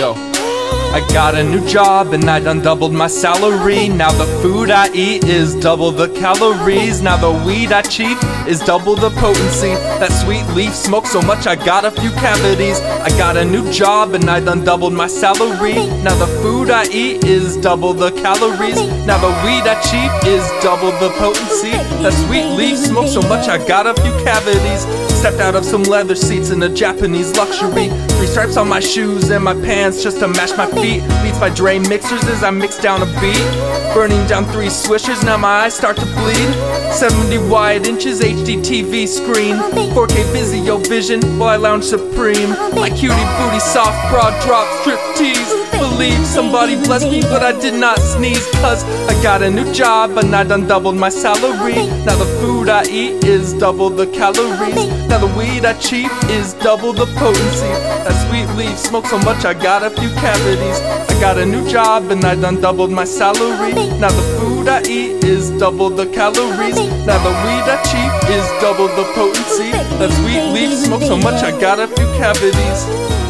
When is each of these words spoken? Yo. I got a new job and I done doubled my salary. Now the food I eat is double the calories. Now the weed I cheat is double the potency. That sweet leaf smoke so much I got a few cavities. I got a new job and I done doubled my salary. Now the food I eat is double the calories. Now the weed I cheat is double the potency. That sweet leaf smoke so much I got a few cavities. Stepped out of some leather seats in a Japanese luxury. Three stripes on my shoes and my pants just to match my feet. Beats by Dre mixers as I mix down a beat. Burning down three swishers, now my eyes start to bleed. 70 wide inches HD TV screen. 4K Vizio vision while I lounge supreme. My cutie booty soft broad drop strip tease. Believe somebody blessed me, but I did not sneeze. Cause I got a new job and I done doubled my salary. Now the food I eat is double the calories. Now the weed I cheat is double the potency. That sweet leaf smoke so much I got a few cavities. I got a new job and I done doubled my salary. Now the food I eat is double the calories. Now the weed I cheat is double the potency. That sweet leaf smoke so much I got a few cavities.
Yo. 0.00 0.14
I 0.92 1.06
got 1.12 1.36
a 1.36 1.44
new 1.44 1.64
job 1.68 2.12
and 2.12 2.28
I 2.28 2.40
done 2.40 2.62
doubled 2.62 2.92
my 2.92 3.06
salary. 3.06 3.88
Now 3.88 4.10
the 4.10 4.26
food 4.42 4.72
I 4.72 4.92
eat 4.92 5.22
is 5.22 5.54
double 5.54 5.92
the 5.92 6.08
calories. 6.08 7.00
Now 7.00 7.16
the 7.16 7.30
weed 7.46 7.70
I 7.70 7.82
cheat 7.82 8.18
is 8.48 8.58
double 8.58 8.96
the 8.96 9.10
potency. 9.10 9.74
That 10.00 10.10
sweet 10.10 10.44
leaf 10.56 10.74
smoke 10.74 11.06
so 11.06 11.22
much 11.22 11.46
I 11.46 11.54
got 11.54 11.84
a 11.84 11.92
few 11.92 12.10
cavities. 12.10 12.80
I 12.80 13.08
got 13.10 13.36
a 13.36 13.44
new 13.44 13.70
job 13.70 14.14
and 14.14 14.28
I 14.28 14.40
done 14.40 14.64
doubled 14.64 14.92
my 14.92 15.06
salary. 15.06 15.74
Now 16.02 16.16
the 16.16 16.26
food 16.42 16.70
I 16.70 16.84
eat 16.86 17.22
is 17.22 17.56
double 17.56 17.92
the 17.92 18.10
calories. 18.10 18.80
Now 19.06 19.18
the 19.18 19.30
weed 19.44 19.70
I 19.70 19.80
cheat 19.86 20.28
is 20.28 20.42
double 20.60 20.90
the 20.98 21.10
potency. 21.18 21.70
That 22.02 22.14
sweet 22.26 22.46
leaf 22.56 22.76
smoke 22.76 23.06
so 23.06 23.22
much 23.22 23.48
I 23.48 23.64
got 23.64 23.86
a 23.86 23.94
few 23.94 24.12
cavities. 24.24 24.82
Stepped 25.20 25.38
out 25.38 25.54
of 25.54 25.64
some 25.64 25.82
leather 25.82 26.14
seats 26.14 26.50
in 26.50 26.62
a 26.62 26.68
Japanese 26.68 27.36
luxury. 27.36 27.90
Three 28.16 28.26
stripes 28.26 28.56
on 28.56 28.68
my 28.68 28.80
shoes 28.80 29.30
and 29.30 29.44
my 29.44 29.54
pants 29.54 30.02
just 30.02 30.18
to 30.20 30.28
match 30.28 30.56
my 30.56 30.66
feet. 30.80 31.02
Beats 31.22 31.38
by 31.38 31.50
Dre 31.50 31.78
mixers 31.78 32.24
as 32.24 32.42
I 32.42 32.50
mix 32.50 32.80
down 32.80 33.02
a 33.02 33.06
beat. 33.20 33.94
Burning 33.94 34.26
down 34.26 34.44
three 34.46 34.66
swishers, 34.66 35.24
now 35.24 35.36
my 35.36 35.64
eyes 35.64 35.74
start 35.74 35.96
to 35.96 36.06
bleed. 36.06 36.50
70 36.92 37.48
wide 37.48 37.86
inches 37.86 38.20
HD 38.20 38.58
TV 38.58 39.06
screen. 39.06 39.56
4K 39.94 40.24
Vizio 40.32 40.84
vision 40.86 41.20
while 41.38 41.50
I 41.50 41.56
lounge 41.56 41.84
supreme. 41.84 42.50
My 42.74 42.88
cutie 42.88 43.28
booty 43.38 43.60
soft 43.60 44.10
broad 44.10 44.34
drop 44.42 44.66
strip 44.80 45.00
tease. 45.16 45.59
Believe 46.00 46.26
somebody 46.26 46.76
blessed 46.76 47.10
me, 47.10 47.20
but 47.20 47.42
I 47.42 47.52
did 47.60 47.74
not 47.74 47.98
sneeze. 47.98 48.46
Cause 48.62 48.84
I 49.06 49.22
got 49.22 49.42
a 49.42 49.50
new 49.50 49.70
job 49.70 50.16
and 50.16 50.34
I 50.34 50.44
done 50.44 50.66
doubled 50.66 50.96
my 50.96 51.10
salary. 51.10 51.74
Now 52.06 52.16
the 52.16 52.24
food 52.40 52.70
I 52.70 52.84
eat 52.84 53.22
is 53.22 53.52
double 53.52 53.90
the 53.90 54.06
calories. 54.06 54.88
Now 55.10 55.18
the 55.18 55.26
weed 55.36 55.66
I 55.66 55.74
cheat 55.74 56.10
is 56.30 56.54
double 56.54 56.94
the 56.94 57.04
potency. 57.20 57.68
That 58.06 58.16
sweet 58.24 58.48
leaf 58.56 58.78
smoke 58.78 59.04
so 59.08 59.18
much 59.18 59.44
I 59.44 59.52
got 59.52 59.82
a 59.82 59.90
few 59.90 60.08
cavities. 60.24 60.80
I 60.80 61.20
got 61.20 61.36
a 61.36 61.44
new 61.44 61.68
job 61.68 62.10
and 62.10 62.24
I 62.24 62.34
done 62.34 62.62
doubled 62.62 62.90
my 62.90 63.04
salary. 63.04 63.74
Now 64.00 64.08
the 64.08 64.24
food 64.40 64.68
I 64.68 64.80
eat 64.84 65.22
is 65.22 65.50
double 65.60 65.90
the 65.90 66.06
calories. 66.06 66.76
Now 67.04 67.20
the 67.20 67.34
weed 67.44 67.66
I 67.68 67.76
cheat 67.84 68.30
is 68.32 68.46
double 68.62 68.88
the 68.88 69.04
potency. 69.12 69.70
That 70.00 70.10
sweet 70.16 70.48
leaf 70.54 70.78
smoke 70.78 71.02
so 71.02 71.18
much 71.18 71.44
I 71.44 71.50
got 71.60 71.78
a 71.78 71.88
few 71.88 72.06
cavities. 72.16 73.29